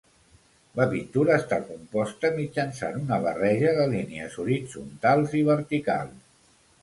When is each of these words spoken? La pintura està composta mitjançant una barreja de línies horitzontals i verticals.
La 0.79 0.85
pintura 0.93 1.35
està 1.41 1.59
composta 1.67 2.31
mitjançant 2.37 2.97
una 3.01 3.19
barreja 3.27 3.75
de 3.81 3.85
línies 3.93 4.39
horitzontals 4.45 5.37
i 5.43 5.45
verticals. 5.53 6.49